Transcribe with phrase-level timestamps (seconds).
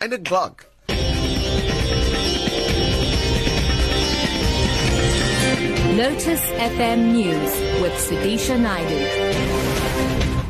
[0.00, 0.66] 9 o'clock.
[5.96, 6.40] Lotus
[6.70, 10.47] FM News with Sudisha Naidu.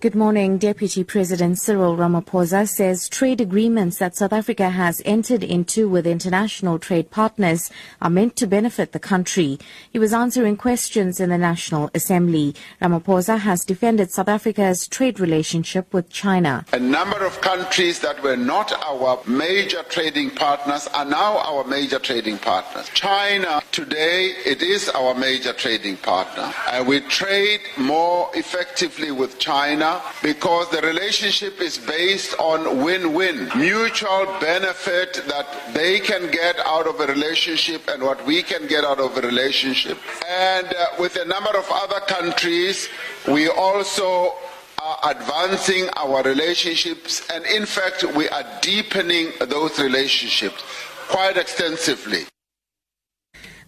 [0.00, 0.58] Good morning.
[0.58, 6.78] Deputy President Cyril Ramaphosa says trade agreements that South Africa has entered into with international
[6.78, 7.68] trade partners
[8.00, 9.58] are meant to benefit the country.
[9.90, 12.54] He was answering questions in the National Assembly.
[12.80, 16.64] Ramaphosa has defended South Africa's trade relationship with China.
[16.72, 21.98] A number of countries that were not our major trading partners are now our major
[21.98, 22.88] trading partners.
[22.94, 29.87] China today it is our major trading partner and we trade more effectively with China
[30.22, 37.00] because the relationship is based on win-win, mutual benefit that they can get out of
[37.00, 39.98] a relationship and what we can get out of a relationship.
[40.28, 42.88] And uh, with a number of other countries,
[43.26, 44.34] we also
[44.82, 50.62] are advancing our relationships and in fact we are deepening those relationships
[51.08, 52.24] quite extensively.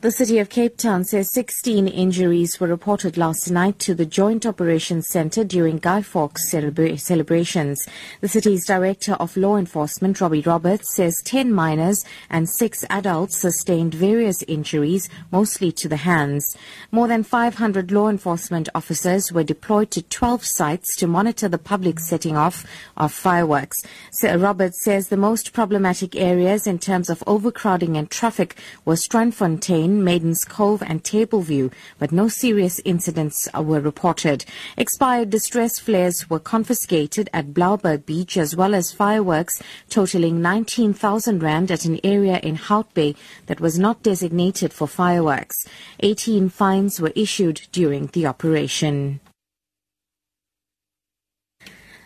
[0.03, 4.47] The city of Cape Town says 16 injuries were reported last night to the Joint
[4.47, 7.87] Operations Centre during Guy Fawkes celebra- celebrations.
[8.23, 13.93] The city's Director of Law Enforcement, Robbie Roberts, says 10 minors and 6 adults sustained
[13.93, 16.57] various injuries, mostly to the hands.
[16.91, 22.01] More than 500 law enforcement officers were deployed to 12 sites to monitor the public
[22.01, 22.65] setting off
[22.97, 23.77] of fireworks.
[24.13, 28.57] Sir Roberts says the most problematic areas in terms of overcrowding and traffic
[28.87, 34.45] were Strandfontein, Maidens Cove and Tableview, but no serious incidents were reported.
[34.77, 41.71] Expired distress flares were confiscated at Blouberg Beach as well as fireworks totaling 19,000 rand
[41.71, 43.15] at an area in Hout Bay
[43.47, 45.57] that was not designated for fireworks.
[46.01, 49.21] 18 fines were issued during the operation.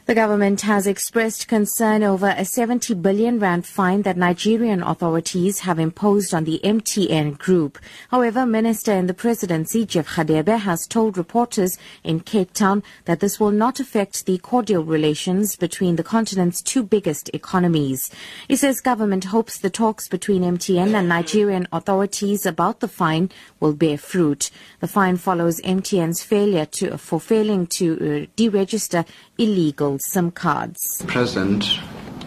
[0.07, 5.79] The government has expressed concern over a 70 billion rand fine that Nigerian authorities have
[5.79, 7.79] imposed on the MTN group.
[8.11, 13.41] However, Minister in the presidency, Jeff Radebe, has told reporters in Cape Town that this
[13.41, 18.11] will not affect the cordial relations between the continent's two biggest economies.
[18.47, 23.73] He says government hopes the talks between MTN and Nigerian authorities about the fine will
[23.73, 24.51] bear fruit.
[24.81, 29.07] The fine follows MTN's failure to, for failing to uh, deregister
[29.39, 30.99] illegal SIM cards.
[30.99, 31.79] The President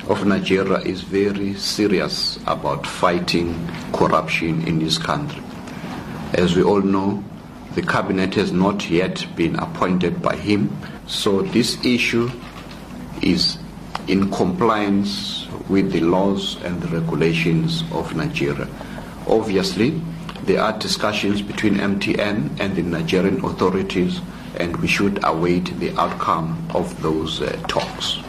[0.10, 5.42] of Nigeria is very serious about fighting corruption in his country.
[6.34, 7.24] As we all know,
[7.76, 10.76] the cabinet has not yet been appointed by him,
[11.08, 12.30] so this issue
[13.22, 13.58] is
[14.08, 18.68] in compliance with the laws and the regulations of Nigeria.
[19.28, 20.02] Obviously,
[20.44, 24.22] there are discussions between MTN and the Nigerian authorities
[24.60, 28.20] and we should await the outcome of those uh, talks.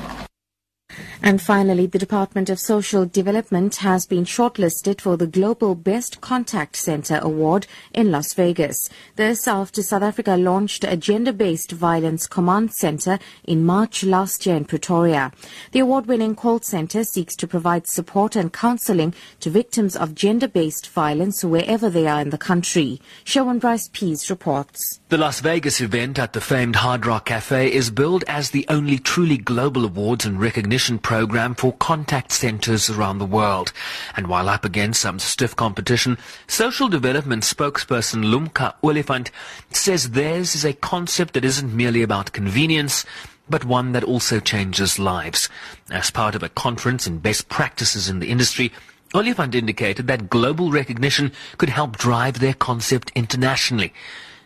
[1.20, 6.76] And finally, the Department of Social Development has been shortlisted for the Global Best Contact
[6.76, 8.88] Center Award in Las Vegas.
[9.16, 14.64] This after South Africa launched a gender-based violence command center in March last year in
[14.64, 15.32] Pretoria.
[15.72, 21.44] The award-winning call center seeks to provide support and counseling to victims of gender-based violence
[21.44, 23.00] wherever they are in the country.
[23.24, 25.00] Sherwin Bryce Pease reports.
[25.08, 28.98] The Las Vegas event at the famed Hard Rock Cafe is billed as the only
[28.98, 33.72] truly global awards and recognition program for contact centers around the world.
[34.14, 39.30] And while up against some stiff competition, social development spokesperson Lumka Oliphant
[39.70, 43.06] says theirs is a concept that isn't merely about convenience,
[43.48, 45.48] but one that also changes lives.
[45.90, 48.70] As part of a conference in best practices in the industry,
[49.14, 53.94] Oliphant indicated that global recognition could help drive their concept internationally.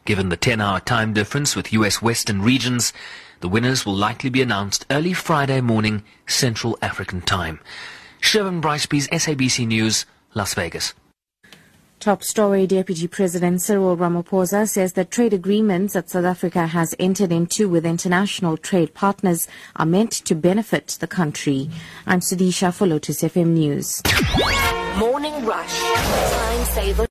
[0.05, 2.93] Given the 10-hour time difference with US Western regions,
[3.43, 7.61] the winners will likely be announced early Friday morning Central African time.
[8.21, 10.95] Sherwin Bryce-Pease SABC News, Las Vegas.
[11.99, 17.31] Top story Deputy President Cyril Ramaphosa says that trade agreements that South Africa has entered
[17.31, 21.69] into with international trade partners are meant to benefit the country.
[22.07, 24.03] I'm Sudisha for Lotus FM News.
[24.99, 25.81] Morning Rush.
[25.81, 27.07] Time saver.